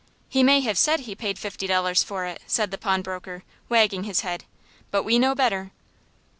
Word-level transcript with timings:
"He 0.27 0.41
may 0.41 0.61
have 0.61 0.79
said 0.79 1.01
he 1.01 1.13
paid 1.13 1.37
fifty 1.37 1.67
dollars 1.67 2.01
for 2.01 2.25
it," 2.25 2.41
said 2.47 2.71
the 2.71 2.79
pawnbroker, 2.79 3.43
wagging 3.69 4.03
his 4.05 4.21
head, 4.21 4.45
"but 4.89 5.03
we 5.03 5.19
know 5.19 5.35
better." 5.35 5.69